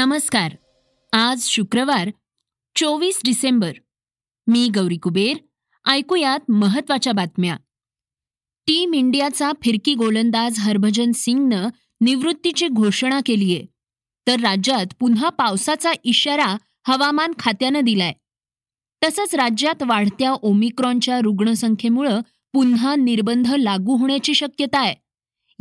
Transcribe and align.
नमस्कार. 0.00 0.56
आज 1.12 1.42
शुक्रवार 1.42 2.10
चोवीस 2.76 3.20
डिसेंबर. 3.24 3.72
मी 4.46 4.68
गौरी 4.74 4.96
कुबेर 4.96 5.36
ऐकूयात 5.90 6.50
महत्त्वाच्या 6.50 7.12
बातम्या. 7.12 7.56
टीम 8.66 8.94
इंडियाचा 8.94 9.52
फिरकी 9.64 9.94
गोलंदाज 9.94 10.58
हरभजन 10.58 11.10
सिंगनं 11.14 11.68
निवृत्तीची 12.00 12.68
घोषणा 12.68 13.20
केलीय. 13.26 13.60
तर 14.26 14.40
राज्यात 14.40 14.86
पुन्हा 15.00 15.28
पावसाचा 15.28 15.92
इशारा 16.04 16.56
हवामान 16.88 17.32
खात्यानं 17.38 17.80
दिलाय. 17.80 18.12
तसंच 19.04 19.34
राज्यात 19.34 19.82
वाढत्या 19.82 20.32
ओमिक्रॉनच्या 20.32 21.20
रुग्णसंख्येमुळं 21.20 22.20
पुन्हा 22.52 22.94
निर्बंध 22.94 23.54
लागू 23.54 23.96
होण्याची 23.96 24.34
शक्यता 24.34 24.80
आहे. 24.80 24.94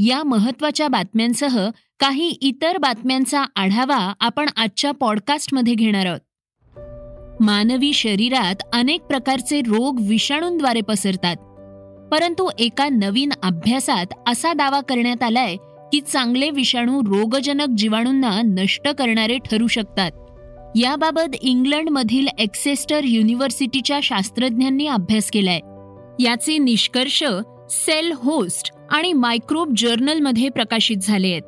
या 0.01 0.23
महत्त्वाच्या 0.23 0.87
बातम्यांसह 0.87 1.69
काही 1.99 2.27
इतर 2.27 2.77
बातम्यांचा 2.77 3.43
आढावा 3.55 4.13
आपण 4.19 4.49
आजच्या 4.55 4.91
पॉडकास्टमध्ये 4.91 5.73
घेणार 5.73 6.05
आहोत. 6.05 6.19
मानवी 7.41 7.93
शरीरात 7.93 8.55
अनेक 8.73 9.01
प्रकारचे 9.01 9.61
रोग 9.61 9.99
विषाणूंद्वारे 10.07 10.81
पसरतात. 10.81 11.35
परंतु 12.11 12.49
एका 12.59 12.89
नवीन 12.89 13.29
अभ्यासात 13.43 14.05
असा 14.27 14.53
दावा 14.53 14.81
करण्यात 14.81 15.23
आलाय 15.23 15.55
की 15.91 16.01
चांगले 16.01 16.49
विषाणू 16.49 17.01
रोगजनक 17.01 17.67
जीवाणूंना 17.77 18.41
नष्ट 18.41 18.87
करणारे 18.87 19.37
ठरू 19.37 19.67
शकतात. 19.67 20.11
याबाबत 20.75 21.35
इंग्लंडमधील 21.41 22.27
एक्सेस्टर 22.39 23.03
युनिव्हर्सिटीच्या 23.03 23.99
शास्त्रज्ञांनी 24.03 24.87
अभ्यास 24.87 25.31
केलाय. 25.31 25.59
याचे 26.23 26.57
निष्कर्ष 26.57 27.23
सेल 27.69 28.11
होस्ट 28.15 28.71
आणि 28.91 29.13
मायक्रोब 29.13 29.73
जर्नलमध्ये 29.77 30.49
प्रकाशित 30.49 30.97
झाले 31.01 31.27
आहेत. 31.27 31.41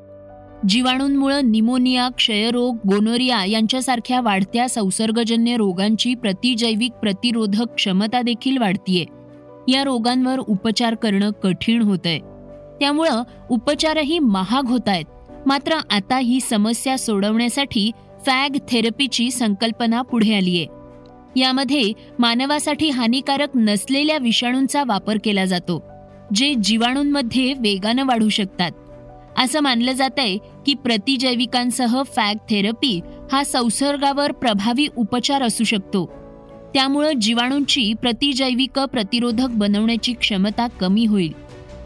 जीवाणूंमुळे 0.70 1.42
निमोनिया 1.42 2.10
क्षयरोग 2.10 2.78
गोनोरिया 2.88 3.46
यांच्यासारख्या 3.46 4.22
वाढत्या 4.22 4.70
संसर्गजन्य 4.70 5.58
रोगांची 5.58 6.16
प्रतिजैविक 6.16 6.92
प्रतिरोधक 6.92 7.74
क्षमता 7.76 8.22
देखील 8.22 8.58
वाढतीये. 8.58 9.06
या 9.68 9.84
रोगांवर 9.84 10.40
उपचार 10.40 10.96
करणं 10.96 11.32
कठीण 11.32 11.82
होतंय. 11.82 12.20
त्यामुळं 12.80 13.24
उपचारही 13.50 14.20
महाग 14.20 14.68
होत 14.68 14.88
आहेत. 14.88 15.06
मात्र 15.46 15.74
आता 15.92 16.18
ही 16.18 16.40
समस्या 16.40 16.98
सोडवण्यासाठी 16.98 17.92
फॅग 18.26 18.50
थेरपीची 18.70 19.32
संकल्पना 19.32 20.02
पुढे 20.02 20.36
आलीये. 20.36 20.66
यामध्ये 21.36 21.94
मानवासाठी 22.20 22.90
हानिकारक 22.90 23.50
नसलेल्या 23.56 24.18
विषाणूंचा 24.18 24.84
वापर 24.88 25.18
केला 25.24 25.46
जातो. 25.46 25.91
जे 26.36 26.54
जीवाणूंमध्ये 26.64 27.54
वेगानं 27.54 28.06
वाढू 28.06 28.30
शकतात. 28.30 28.72
असं 29.38 29.60
मानलं 29.60 29.92
जात 29.92 30.10
आहे 30.18 30.38
की 30.38 30.74
प्रतिजैविकांसह 30.74 32.04
फॅग 32.16 32.36
थेरपी 32.36 33.02
हा 33.32 33.44
संसर्गावर 33.44 34.32
प्रभावी 34.32 34.88
उपचार 34.96 35.44
असू 35.44 35.64
शकतो. 35.64 36.06
त्यामुळं 36.74 37.12
जीवाणूंची 37.22 37.94
प्रतिजैविक 37.94 38.80
प्रतिरोधक 38.80 39.48
बनवण्याची 39.50 40.14
क्षमता 40.14 40.68
कमी 40.68 41.06
होईल. 41.06 41.32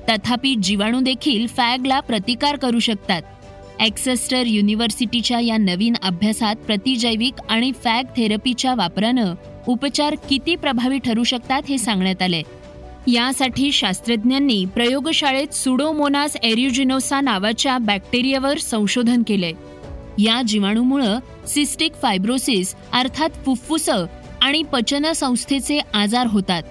तथापि 0.09 0.55
जीवाणू 0.55 1.01
देखील 1.01 1.47
फॅगला 1.47 1.99
प्रतिकार 1.99 2.55
करू 2.55 2.79
शकतात. 2.79 3.21
ॲक्सेस्टर 3.79 4.43
युनिव्हर्सिटीच्या 4.45 5.39
या 5.39 5.57
नवीन 5.57 5.93
अभ्यासात 6.03 6.55
प्रतिजैविक 6.55 7.33
आणि 7.49 7.71
फॅग 7.83 8.03
थेरपीच्या 8.03 8.75
वापरानं 8.75 9.33
उपचार 9.67 10.15
किती 10.29 10.55
प्रभावी 10.55 10.99
ठरू 10.99 11.23
शकतात 11.23 11.61
हे 11.69 11.77
सांगण्यात 11.77 12.21
आलंय. 12.21 12.41
यासाठी 13.07 13.71
शास्त्रज्ञांनी 13.71 14.65
प्रयोगशाळेत 14.65 15.53
सुडोमोनास 15.53 16.35
एरियुजिनोसा 16.43 17.21
नावाच्या 17.21 17.77
बॅक्टेरियावर 17.77 18.57
संशोधन 18.57 19.23
केलंय. 19.27 19.51
या 20.23 20.41
जीवाणूमुळं 20.41 21.19
सिस्टिक 21.47 21.93
फायब्रोसिस 22.01 22.75
अर्थात 22.93 23.29
फुफ्फुसं 23.45 24.05
आणि 24.41 24.63
पचन 24.63 25.11
संस्थेचे 25.11 25.79
आजार 25.93 26.27
होतात. 26.27 26.63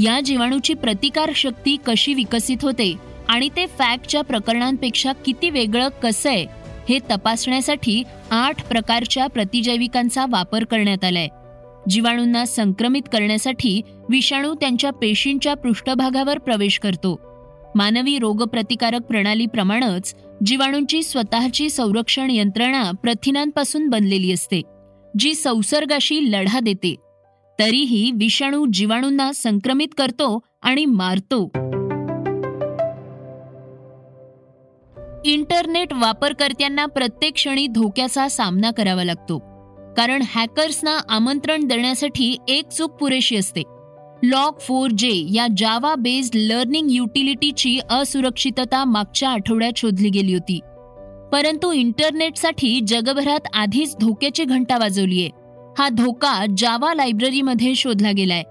या 0.00 0.20
जीवाणूची 0.20 0.74
प्रतिकार 0.74 1.30
शक्ती 1.34 1.76
कशी 1.86 2.14
विकसित 2.14 2.56
होते 2.62 2.94
आणि 3.28 3.48
ते 3.48 3.66
फॅकच्या 3.66 4.22
प्रकरणांपेक्षा 4.22 5.12
किती 5.12 5.50
वेगळं 5.50 5.88
कसं 6.02 6.30
आहे 6.30 6.46
हे 6.88 6.98
तपासण्यासाठी 7.10 8.02
आठ 8.30 8.68
प्रकारच्या 8.68 9.26
प्रतिजैविकांचा 9.26 10.24
वापर 10.30 10.64
करण्यात 10.64 11.04
आलाय. 11.04 11.28
जीवाणूंना 11.88 12.44
संक्रमित 12.44 13.02
करण्यासाठी 13.12 13.80
विषाणू 14.08 14.54
त्यांच्या 14.54 14.90
पेशींच्या 14.90 15.54
पृष्ठभागावर 15.54 16.38
प्रवेश 16.38 16.78
करतो. 16.78 17.20
मानवी 17.74 18.18
रोगप्रतिकारक 18.18 19.00
प्रणालीप्रमाणेच 19.00 20.14
जीवाणूंची 20.46 21.02
स्वतःची 21.02 21.70
संरक्षण 21.70 22.30
यंत्रणा 22.30 22.90
प्रथिनांपासून 22.90 23.88
बनलेली 23.88 24.32
असते 24.32 24.62
जी 25.18 25.34
संसर्गाशी 25.34 26.32
लढा 26.32 26.60
देते. 26.60 26.94
तरीही 27.58 28.10
विषाणू 28.10 28.66
जीवाणूंना 28.72 29.32
संक्रमित 29.32 29.88
करतो 29.98 30.38
आणि 30.62 30.84
मारतो. 30.84 31.50
इंटरनेट 35.24 35.92
वापरकर्त्यांना 35.92 36.86
प्रत्येक 36.86 37.34
क्षणी 37.34 37.66
धोक्याचा 37.66 38.28
सामना 38.28 38.70
करावा 38.70 39.04
लागतो. 39.04 39.55
कारण 39.96 40.22
हॅकर्सना 40.34 40.98
आमंत्रण 41.08 41.64
देण्यासाठी 41.64 42.36
एक 42.48 42.68
चूक 42.68 42.90
पुरेशी 42.90 43.36
असते. 43.36 43.62
लॉग 44.22 44.58
फोर 44.60 44.90
जे 44.90 45.26
या 45.34 45.46
जावा 45.56 45.94
बेस्ड 45.94 46.36
लर्निंग 46.36 46.90
युटिलिटीची 46.90 47.78
असुरक्षितता 47.90 48.84
मागच्या 48.84 49.30
आठवड्यात 49.30 49.72
शोधली 49.76 50.08
गेली 50.08 50.34
होती. 50.34 50.60
परंतु 51.32 51.72
इंटरनेटसाठी 51.72 52.80
जगभरात 52.80 53.40
आधीच 53.54 53.96
धोक्याची 54.00 54.44
घंटा 54.44 54.78
वाजवलीये. 54.78 55.30
हा 55.78 55.88
धोका 55.88 56.44
जावा 56.56 56.94
लायब्ररीमध्ये 56.94 57.74
शोधला 57.74 58.10
गेलाय 58.10 58.42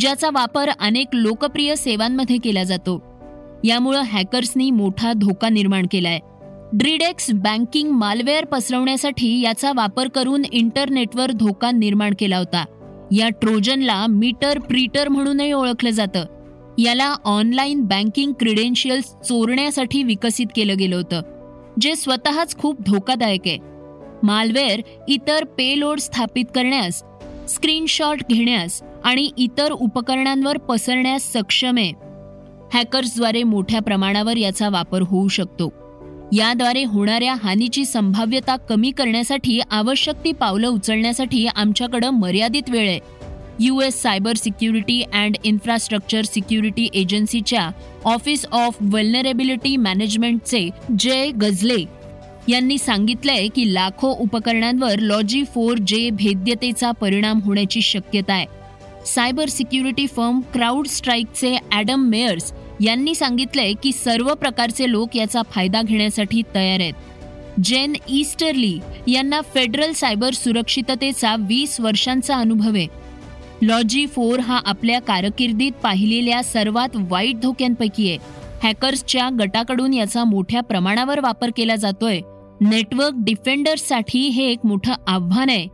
ज्याचा 0.00 0.28
वापर 0.32 0.70
अनेक 0.80 1.06
लोकप्रिय 1.12 1.76
सेवांमध्ये 1.76 2.36
केला 2.36 2.62
जातो. 2.62 3.02
यामुळं 3.64 4.00
हॅकर्सनी 4.00 4.70
मोठा 4.70 5.12
धोका 5.12 5.48
निर्माण 5.48 5.86
केलाय. 5.90 6.18
ड्रीडेक्स 6.72 7.30
बँकिंग 7.30 7.90
मालवेअर 7.90 8.44
पसरवण्यासाठी 8.44 9.40
याचा 9.40 9.72
वापर 9.76 10.08
करून 10.08 10.42
इंटरनेटवर 10.52 11.30
धोका 11.30 11.70
निर्माण 11.70 12.14
केला 12.18 12.36
होता. 12.36 12.64
या 13.12 13.28
ट्रोजनला 13.28 14.06
मीटर 14.06 14.58
प्रीटर 14.58 15.08
म्हणूनही 15.08 15.52
ओळखलं 15.52 15.90
जातं. 15.90 16.24
याला 16.78 17.14
ऑनलाईन 17.24 17.80
बँकिंग 17.80 18.32
क्रिडेन्शियल्स 18.32 19.04
चोरण्यासाठी 19.04 20.02
विकसित 20.02 20.46
केलं 20.56 20.76
गेलं 20.78 20.96
होतं 20.96 21.22
जे 21.80 21.96
स्वतःच 21.96 22.56
खूप 22.56 22.80
धोकादायक 22.80 23.40
आहे. 23.46 23.58
मालवेअर 24.22 24.80
इतर 25.08 25.44
पेलोड 25.44 25.98
स्थापित 25.98 26.44
करण्यास 26.54 27.02
स्क्रीनशॉट 27.48 28.22
घेण्यास 28.30 28.82
आणि 29.04 29.30
इतर 29.38 29.72
उपकरणांवर 29.72 30.58
पसरण्यास 30.58 31.32
सक्षम 31.32 31.76
आहे. 31.78 31.92
हॅकर्सद्वारे 32.72 33.42
मोठ्या 33.42 33.80
प्रमाणावर 33.80 34.36
याचा 34.36 34.68
वापर 34.68 35.02
होऊ 35.02 35.28
शकतो. 35.28 35.79
याद्वारे 36.32 36.82
होणाऱ्या 36.84 37.34
हानीची 37.42 37.84
संभाव्यता 37.84 38.56
कमी 38.68 38.90
करण्यासाठी 38.90 39.58
आवश्यक 39.70 40.24
ती 40.24 40.32
पावलं 40.32 40.68
उचलण्यासाठी 40.68 41.46
आमच्याकडं 41.46 42.10
मर्यादित 42.10 42.70
वेळ 42.70 42.88
आहे. 42.88 42.98
U 43.60 43.80
S 43.80 44.00
cyber 44.02 44.36
security 44.36 45.00
and 45.02 45.36
infrastructure 45.44 46.22
security 46.22 46.88
एजन्सीच्या 46.94 47.68
ऑफिस 48.04 48.46
ऑफ 48.52 48.76
वेल्नरेबिलिटी 48.80 49.76
मॅनेजमेंटचे 49.76 50.68
जय 50.98 51.30
गझले 51.30 51.84
यांनी 52.48 52.78
सांगितलंय 52.78 53.48
की 53.48 53.72
लाखो 53.74 54.14
उपकरणांवर 54.20 54.98
लॉजी 54.98 55.42
फोर 55.44 55.78
जे 55.78 56.08
भेद्यतेचा 56.10 56.90
परिणाम 56.90 57.40
होण्याची 57.44 57.82
शक्यता 57.82 58.34
आहे. 58.34 58.46
सायबर 59.06 59.48
सिक्युरिटी 59.48 60.06
फर्म 60.06 60.40
क्राऊड 60.54 60.86
स्ट्राईकचे 60.86 61.56
ॲडम 61.72 62.08
मेयर्स 62.08 62.52
यांनी 62.80 63.14
सांगितलंय 63.14 63.72
की 63.82 63.92
सर्व 63.92 64.34
प्रकारचे 64.34 64.90
लोक 64.90 65.16
याचा 65.16 65.42
फायदा 65.50 65.82
घेण्यासाठी 65.82 66.42
तयार 66.54 66.80
आहेत. 66.80 66.92
जेन 67.64 67.92
ईस्टरली 68.08 68.78
यांना 69.08 69.40
फेडरल 69.40 69.92
सायबर 69.92 70.32
सुरक्षिततेचा 70.32 71.36
वीस 71.38 71.80
वर्षांचा 71.80 72.36
अनुभव 72.36 72.74
आहे. 72.74 72.86
लॉजी 73.62 74.06
फोर 74.06 74.40
हा 74.40 74.60
आपल्या 74.64 75.00
कारकिर्दीत 75.00 75.72
पाहिलेल्या 75.82 76.42
सर्वात 76.42 76.88
वाईट 76.94 77.40
धोक्यांपैकी 77.40 78.08
आहे. 78.08 78.18
हॅकर्सच्या 78.62 79.28
गटाकडून 79.40 79.94
याचा 79.94 80.24
मोठ्या 80.24 80.60
प्रमाणावर 80.60 81.20
वापर 81.20 81.50
केला 81.56 81.76
जातोय. 81.76 82.20
नेटवर्क 82.60 83.12
डिफेंडर्ससाठी 83.16 84.28
हे 84.28 84.50
एक 84.50 84.58
मोठं 84.64 84.94
आव्हान 85.06 85.50
आहे. 85.50 85.66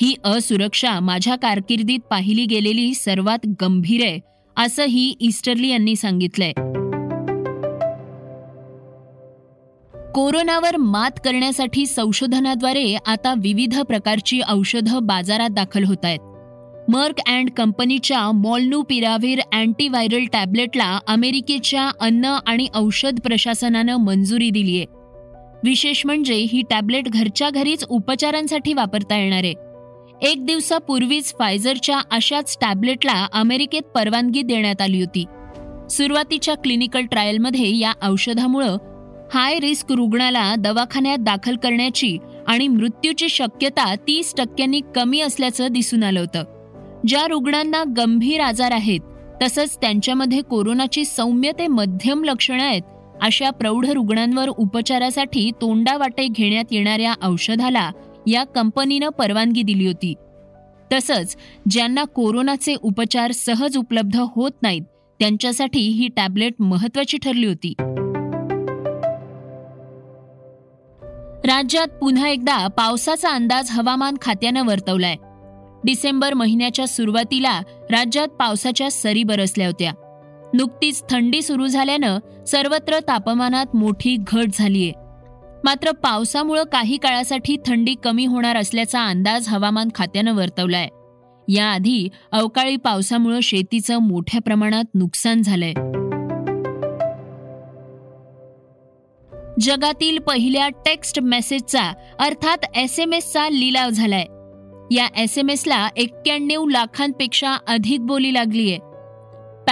ही 0.00 0.14
असुरक्षा 0.24 1.00
माझ्या 1.00 1.36
कारकिर्दीत 1.36 2.00
पाहिली 2.10 2.44
गेलेली 2.44 2.94
सर्वात 2.94 3.38
गंभीर 3.62 4.04
आहे. 4.04 4.33
असंही 4.56 5.14
ईस्टरली 5.20 5.68
यांनी 5.68 5.96
सांगितलंय. 5.96 6.52
कोरोनावर 10.14 10.76
मात 10.76 11.10
करण्यासाठी 11.24 11.86
संशोधनाद्वारे 11.86 12.96
आता 13.06 13.34
विविध 13.38 13.80
प्रकारची 13.80 14.40
औषधं 14.48 14.98
बाजारात 15.02 15.50
दाखल 15.50 15.84
होत 15.84 16.04
आहेत. 16.04 16.18
मर्क 16.88 17.20
अँड 17.26 17.50
कंपनीच्या 17.50 18.30
मॉल्नूपिराव्हिर 18.30 19.40
अँटीव्हायरल 19.52 20.24
टॅबलेटला 20.32 20.98
अमेरिकेच्या 21.08 21.90
अन्न 22.00 22.24
आणि 22.46 22.68
औषध 22.74 23.20
प्रशासनानं 23.20 23.96
मंजुरी 23.96 24.50
दिलीय. 24.50 24.84
विशेष 25.64 26.06
म्हणजे 26.06 26.34
ही 26.34 26.62
टॅबलेट 26.70 27.08
घरच्या 27.08 27.50
घरीच 27.50 27.84
उपचारांसाठी 27.88 28.72
वापरता 28.72 29.16
येणार 29.16 29.44
आहे. 29.44 29.54
एक 30.22 30.44
दिवसापूर्वीच 30.46 31.34
फायझरच्या 31.38 32.00
अशाच 32.10 32.56
टॅबलेटला 32.60 33.26
अमेरिकेत 33.32 33.82
परवानगी 33.94 34.42
देण्यात 34.42 34.80
आली 34.80 35.00
होती. 35.00 35.24
सुरुवातीच्या 35.90 36.54
क्लिनिकल 36.54 37.06
ट्रायलमध्ये 37.06 37.76
या 37.78 37.92
औषधामुळं 38.02 38.76
हाय 39.34 39.58
रिस्क 39.60 39.92
रुग्णाला 39.92 40.54
दवाखान्यात 40.58 41.18
दाखल 41.18 41.56
करण्याची 41.56 42.16
आणि 42.46 42.68
मृत्यूची 42.68 43.28
शक्यता 43.28 43.94
तीस 43.94 44.34
टक्क्यांनी 44.36 44.80
कमी 44.94 45.20
असल्याचं 45.20 45.72
दिसून 45.72 46.02
आलं 46.02 46.20
होतं. 46.20 46.44
ज्या 47.06 47.26
रुग्णांना 47.26 47.82
गंभीर 47.96 48.40
आजार 48.40 48.72
आहेत 48.72 49.00
तसंच 49.42 49.76
त्यांच्यामध्ये 49.80 50.40
कोरोनाची 50.40 51.04
सौम्य 51.04 51.50
ते 51.58 51.66
मध्यम 51.66 52.24
लक्षणं 52.24 52.62
आहेत 52.62 52.82
अशा 53.22 53.50
प्रौढ 53.50 53.86
रुग्णांवर 53.86 54.48
उपचारासाठी 54.48 55.50
तोंडावाटे 55.60 56.26
घेण्यात 56.26 56.64
येणाऱ्या 56.70 57.14
औषधाला 57.22 57.90
या 58.26 58.44
कंपनीनं 58.44 59.08
परवानगी 59.08 59.62
दिली 59.62 59.86
होती. 59.86 60.14
तसंच 60.92 61.36
ज्यांना 61.70 62.04
कोरोनाचे 62.04 62.74
उपचार 62.82 63.32
सहज 63.32 63.76
उपलब्ध 63.76 64.16
होत 64.16 64.50
नाहीत 64.62 64.82
त्यांच्यासाठी 65.20 65.78
ही 65.78 66.08
टॅबलेट 66.08 66.54
महत्वाची 66.60 67.18
ठरली 67.18 67.46
होती. 67.46 67.74
राज्यात 71.46 71.86
पुन्हा 71.86 72.28
एकदा 72.28 72.66
पावसाचा 72.66 73.30
अंदाज 73.30 73.70
हवामान 73.70 74.14
खात्यानं 74.22 74.66
वर्तवलाय. 74.66 75.16
डिसेंबर 75.84 76.34
महिन्याच्या 76.34 76.86
सुरुवातीला 76.86 77.60
राज्यात 77.90 78.28
पावसाच्या 78.28 78.90
सरी 78.90 79.22
बरसल्या 79.22 79.66
होत्या. 79.66 79.92
नुकतीच 80.54 81.02
थंडी 81.10 81.42
सुरू 81.42 81.66
झाल्यानं 81.66 82.44
सर्वत्र 82.44 82.98
तापमानात 82.98 83.76
मोठी 83.76 84.16
घट 84.26 84.44
झालीय. 84.52 84.90
मात्र 85.64 85.90
पावसामुळं 85.90 86.62
काही 86.62 86.96
काळासाठी 86.96 87.56
थंडी 87.66 87.94
कमी 88.04 88.26
होणार 88.26 88.56
असल्याचा 88.56 89.06
अंदाज 89.06 89.48
हवामान 89.48 89.88
खात्यानं 89.94 90.34
वर्तवलाय. 90.34 90.88
याआधी 91.48 92.08
अवकाळी 92.32 92.76
पावसामुळं 92.76 93.40
शेतीचं 93.40 93.98
मोठ्या 93.98 94.40
प्रमाणात 94.40 94.84
नुकसान 94.94 95.42
झालंय. 95.42 95.72
जगातील 99.60 100.18
पहिल्या 100.18 100.68
टेक्स्ट 100.68 101.20
मेसेजचा 101.20 101.92
अर्थात 102.18 102.58
एस 102.74 103.00
एम 103.00 103.12
एसचा 103.12 103.48
लिलाव 103.48 103.90
झालाय. 103.90 104.24
या 104.94 105.22
एस 105.22 105.38
एम 105.38 105.50
एसला 105.50 105.88
एक्क्याण्णव 105.96 106.68
लाखांपेक्षा 106.68 107.56
अधिक 107.68 108.00
बोली 108.00 108.34
लागलीय. 108.34 108.78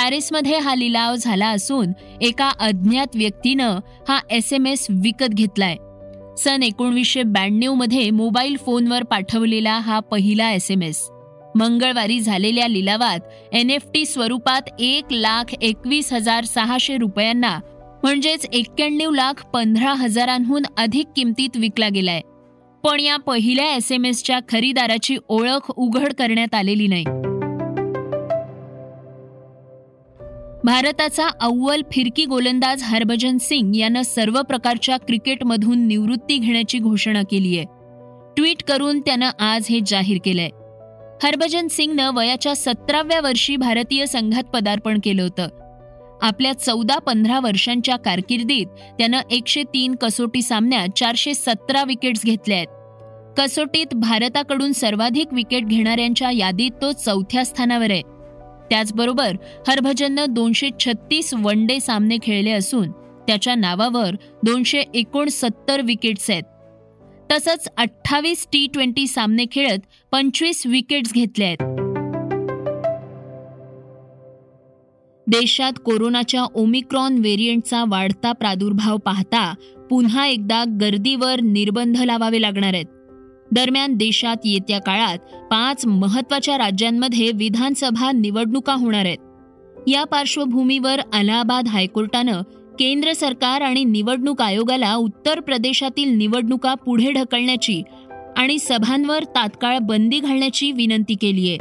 पॅरिसमध्ये 0.03 0.59
हा 0.59 0.75
लिलाव 0.75 1.17
झाला 1.17 1.49
असून 1.49 1.93
एका 2.21 2.49
अज्ञात 2.61 3.07
व्यक्तीनं 3.15 3.79
हा 4.09 4.19
एस 4.31 4.53
एम 4.53 4.67
एस 4.67 4.87
विकत 4.91 5.29
घेतलाय. 5.29 5.77
सन 6.39 6.63
एकोणवीसशे 6.63 7.23
ब्याण्णवमध्ये 7.23 8.11
मोबाईल 8.11 8.57
फोनवर 8.57 9.03
पाठवलेला 9.03 9.79
हा 9.79 10.01
पहिला 10.01 10.51
एस 10.51 10.71
एम 10.71 10.83
एस 10.83 11.09
मंगळवारी 11.55 12.21
झालेल्या 12.21 12.69
लिलावात 12.69 13.55
एन 13.55 13.71
एफ 13.71 13.83
टी 13.95 14.05
स्वरूपात 14.07 14.63
एक 14.79 15.05
लाख 15.11 15.55
एकवीस 15.63 16.13
हजार 16.13 16.45
सहाशे 16.45 16.97
रुपयांना 16.97 17.59
म्हणजेच 18.03 18.47
एक्क्याण्णव 18.53 19.11
लाख 19.11 19.47
पंधरा 19.47 19.93
हजारांहून 19.93 20.63
अधिक 20.79 21.07
किमतीत 21.17 21.57
विकला 21.57 21.89
गेलाय. 21.89 22.21
पण 22.85 23.01
या 23.01 23.17
पहिल्या 23.17 23.75
एस 23.75 23.93
एम 23.93 24.05
एसच्या 24.05 24.41
खरीदाराची 24.49 25.17
ओळख 25.29 25.73
उघड 25.77 26.13
करण्यात 26.13 26.55
आलेली 26.55 26.87
नाही. 26.87 27.05
भारताचा 30.65 31.27
अव्वल 31.41 31.83
फिरकी 31.93 32.25
गोलंदाज 32.25 32.83
हरभजन 32.83 33.37
सिंग 33.39 33.77
यानं 33.77 34.03
सर्व 34.03 34.43
प्रकारच्या 34.43 34.97
क्रिकेटमधून 34.97 35.87
निवृत्ती 35.87 36.39
घेण्याची 36.39 36.79
घोषणा 36.79 37.23
केली 37.31 37.57
आहे 37.59 37.67
ट्विट 38.37 38.63
करून 38.63 39.01
त्यानं 39.01 39.31
आज 39.39 39.67
हे 39.71 39.81
जाहीर 39.87 40.19
केलंय. 40.25 40.49
हरभजन 41.23 41.67
सिंगनं 41.69 42.11
वयाच्या 42.15 42.55
सतराव्या 42.57 43.21
वर्षी 43.21 43.57
भारतीय 43.57 44.07
संघात 44.07 44.45
पदार्पण 44.45 44.99
केलं 45.05 45.23
होतं. 45.23 45.49
आपल्या 46.23 46.53
चौदा 46.53 46.99
पंधरा 46.99 47.41
वर्षांच्या 47.41 47.97
कारकिर्दीत 47.97 48.67
त्यानं 48.99 49.21
एकशे 49.31 49.63
तीन 49.63 49.95
कसोटी 49.95 50.43
सामन्यात 50.43 50.89
चारशे 50.97 51.35
सतरा 51.35 51.85
विकेट्स 51.85 52.25
घेतल्या 52.25 52.57
आहेत 52.57 53.39
कसोटीत 53.39 53.95
भारताकडून 53.95 54.73
सर्वाधिक 54.73 55.33
विकेट 55.33 55.65
घेणाऱ्यांच्या 55.65 56.31
यादीत 56.31 56.71
तो 56.83 56.93
चौथ्या 56.93 57.45
स्थानावर 57.45 57.91
आहे. 57.91 58.03
त्याचबरोबर 58.73 59.37
हरभजननं 59.69 60.27
दोनशे 60.29 60.69
छत्तीस 60.81 61.35
वन 61.35 61.67
डे 61.67 61.81
सामने 61.81 62.17
खेळले 62.23 62.51
असून 62.51 62.91
त्याच्या 63.27 63.55
नावावर 63.55 64.15
दोनशे 64.43 64.83
एकोणसत्तर 64.95 65.81
विकेट्स 65.81 66.31
आहेत. 66.31 66.43
तसंच 67.33 67.69
अठ्ठावीस 67.77 68.47
टी 68.53 68.67
ट्वेंटी 68.67 69.07
सामने 69.07 69.45
खेळत 69.53 69.79
पंचवीस 70.13 70.67
विकेट्स 70.67 71.13
घेतले 71.13 71.45
आहेत. 71.45 71.63
देशात 75.27 75.73
कोरोनाच्या 75.85 76.45
ओमिक्रॉन 76.55 77.19
व्हेरियंटचा 77.19 77.85
वाढता 77.89 78.33
प्रादुर्भाव 78.33 78.97
पाहता 78.97 79.55
पुन्हा 79.91 80.27
एकदा 80.27 80.65
गर्दीवर 80.81 81.41
निर्बंध 81.41 81.97
लावावे 81.99 82.43
लागणार 82.43 82.75
आहेत. 82.75 82.87
दरम्यान 83.53 83.95
देशात 83.95 84.37
येत्या 84.45 84.81
काळात 84.81 85.19
पाच 85.51 85.87
महत्त्वाच्या 85.87 86.59
राज्यांमध्ये 86.59 87.31
विधानसभा 87.35 88.13
निवडणुका 88.13 88.75
होणार 88.75 89.05
आहेत. 89.05 89.19
या 89.89 90.05
पार्श्वभूमीवर 90.05 91.01
अलाहाबाद 91.13 91.69
हायकोर्टानं 91.69 92.43
केंद्र 92.79 93.13
सरकार 93.13 93.61
आणि 93.61 93.85
निवडणूक 93.85 94.43
आयोगाला 94.43 94.95
उत्तर 94.95 95.41
प्रदेशातील 95.41 96.17
निवडणुका 96.17 96.75
पुढे 96.75 97.13
ढकलण्याची 97.13 97.83
आणि 98.37 98.59
सभांवर 98.59 99.25
तात्काळ 99.25 99.79
बंदी 99.79 100.21
घालण्याची 100.21 100.73
विनंती 100.73 101.15
केली 101.15 101.49
आहे. 101.49 101.57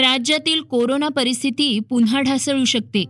राज्यातील 0.00 0.60
कोरोना 0.60 1.08
परिस्थिती 1.08 1.80
पुन्हा 1.80 2.20
ढासळू 2.20 2.64
शकते. 2.64 3.04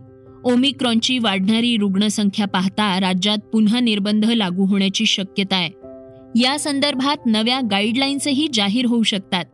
ओमिक्रॉनची 0.45 1.17
वाढणारी 1.17 1.77
रुग्णसंख्या 1.77 2.47
पाहता 2.47 2.99
राज्यात 2.99 3.37
पुन्हा 3.37 3.79
निर्बंध 3.79 4.25
लागू 4.25 4.65
होण्याची 4.65 5.05
शक्यता 5.05 5.55
आहे. 5.55 5.69
या 6.41 6.59
संदर्भात 6.59 7.25
नव्या 7.25 7.59
गाईडलाईन्सही 7.71 8.47
जाहीर 8.53 8.85
होऊ 8.85 9.03
शकतात. 9.03 9.45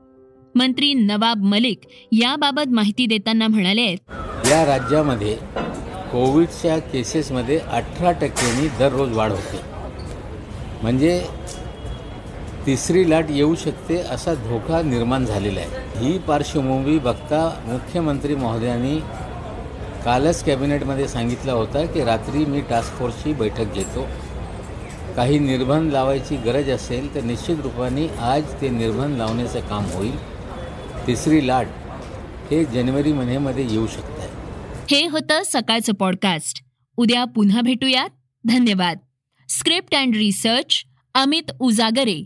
मंत्री 0.55 0.93
नवाब 0.93 1.43
मलिक 1.43 1.79
याबाबत 2.11 2.67
माहिती 2.67 3.05
देताना 3.05 3.47
म्हणाले 3.47 3.91
या 4.51 4.65
राज्यामध्ये 4.65 5.35
कोविडच्या 6.11 6.79
केसेसमध्ये 6.79 7.57
अठरा 7.57 8.11
टक्क्यांनी 8.11 8.67
दररोज 8.67 9.11
वाढ 9.11 9.31
होते. 9.31 9.59
म्हणजे 10.81 11.21
तिसरी 12.65 13.09
लाट 13.09 13.25
येऊ 13.29 13.55
शकते 13.55 13.97
असा 13.97 14.33
धोका 14.33 14.81
निर्माण 14.81 15.25
झालेला 15.25 15.59
आहे. 15.59 16.05
ही 16.05 16.17
पार्श्वभूमी 16.17 16.97
बघता 16.99 17.61
मुख्यमंत्री 17.67 18.35
महोदयांनी 18.35 18.99
कालच 20.05 20.43
कॅबिनेटमध्ये 20.43 21.07
सांगितलं 21.07 21.51
होतं 21.51 21.85
की 21.85 22.03
रात्री 22.03 22.45
मी 22.45 22.61
टास्क 22.61 22.93
फोर्सची 22.93 23.33
बैठक 23.33 23.73
घेतो. 23.73 24.07
काही 25.15 25.39
निर्बंध 25.39 25.91
लावायची 25.91 26.37
गरज 26.37 26.69
असेल 26.69 27.15
तर 27.15 27.21
निश्चित 27.21 27.57
रूपाने 27.63 28.07
आज 28.07 28.43
ते 28.61 28.69
निर्बंध 28.69 29.17
लावण्याचं 29.17 29.59
काम 29.59 29.85
होईल. 29.85 30.17
तिसरी 31.07 31.47
लाट 31.47 31.67
हे 32.51 32.65
जानेवारी 32.65 33.13
महिन्यामध्ये 33.13 33.67
येऊ 33.71 33.87
शकत 33.87 34.19
आहे 34.19 34.29
हे 34.89 35.07
होतं 35.07 35.41
सकाळचं 35.45 35.93
पॉडकास्ट 35.93 36.63
उद्या 36.97 37.25
पुन्हा 37.25 37.61
भेटूयात. 37.61 38.09
धन्यवाद. 38.47 38.97
Script 39.49 39.95
and 39.95 40.15
research 40.15 40.83
Amit 41.13 41.51
Ujagare. 41.59 42.25